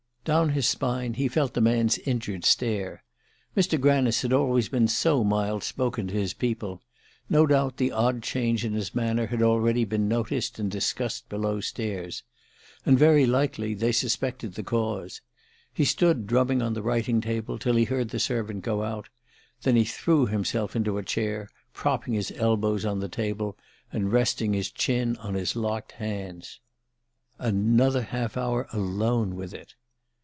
Down 0.23 0.49
his 0.49 0.67
spine 0.67 1.15
he 1.15 1.27
felt 1.27 1.55
the 1.55 1.61
man's 1.61 1.97
injured 1.97 2.45
stare. 2.45 3.03
Mr. 3.57 3.81
Granice 3.81 4.21
had 4.21 4.31
always 4.31 4.69
been 4.69 4.87
so 4.87 5.23
mild 5.23 5.63
spoken 5.63 6.05
to 6.09 6.13
his 6.13 6.35
people 6.35 6.83
no 7.27 7.47
doubt 7.47 7.77
the 7.77 7.91
odd 7.91 8.21
change 8.21 8.63
in 8.63 8.73
his 8.73 8.93
manner 8.93 9.25
had 9.25 9.41
already 9.41 9.83
been 9.83 10.07
noticed 10.07 10.59
and 10.59 10.69
discussed 10.69 11.27
below 11.27 11.59
stairs. 11.59 12.21
And 12.85 12.99
very 12.99 13.25
likely 13.25 13.73
they 13.73 13.91
suspected 13.91 14.53
the 14.53 14.61
cause. 14.61 15.21
He 15.73 15.85
stood 15.85 16.27
drumming 16.27 16.61
on 16.61 16.75
the 16.75 16.83
writing 16.83 17.19
table 17.19 17.57
till 17.57 17.73
he 17.75 17.85
heard 17.85 18.09
the 18.09 18.19
servant 18.19 18.61
go 18.61 18.83
out; 18.83 19.09
then 19.63 19.75
he 19.75 19.85
threw 19.85 20.27
himself 20.27 20.75
into 20.75 20.99
a 20.99 21.03
chair, 21.03 21.49
propping 21.73 22.13
his 22.13 22.31
elbows 22.35 22.85
on 22.85 22.99
the 22.99 23.09
table 23.09 23.57
and 23.91 24.11
resting 24.13 24.53
his 24.53 24.69
chin 24.69 25.17
on 25.17 25.33
his 25.33 25.55
locked 25.55 25.93
hands. 25.93 26.59
Another 27.39 28.03
half 28.03 28.37
hour 28.37 28.67
alone 28.71 29.35
with 29.35 29.51
it! 29.51 29.73